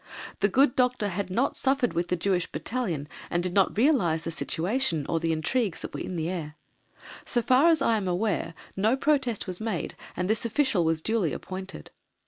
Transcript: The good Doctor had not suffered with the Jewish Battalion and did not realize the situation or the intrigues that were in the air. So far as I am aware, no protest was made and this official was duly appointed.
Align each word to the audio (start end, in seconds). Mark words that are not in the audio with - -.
The 0.39 0.47
good 0.49 0.75
Doctor 0.75 1.09
had 1.09 1.29
not 1.29 1.55
suffered 1.55 1.93
with 1.93 2.07
the 2.07 2.15
Jewish 2.15 2.51
Battalion 2.51 3.07
and 3.29 3.43
did 3.43 3.53
not 3.53 3.77
realize 3.77 4.23
the 4.23 4.31
situation 4.31 5.05
or 5.07 5.19
the 5.19 5.31
intrigues 5.31 5.81
that 5.81 5.93
were 5.93 5.99
in 5.99 6.15
the 6.15 6.27
air. 6.27 6.55
So 7.23 7.43
far 7.43 7.67
as 7.67 7.83
I 7.83 7.97
am 7.97 8.07
aware, 8.07 8.55
no 8.75 8.97
protest 8.97 9.45
was 9.45 9.61
made 9.61 9.95
and 10.17 10.27
this 10.27 10.43
official 10.43 10.83
was 10.83 11.03
duly 11.03 11.33
appointed. 11.33 11.91